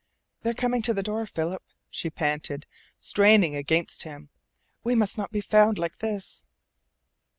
[0.41, 2.65] "They are coming to the door, Philip," she panted,
[2.97, 4.29] straining against him.
[4.83, 6.41] "We must not be found like this!"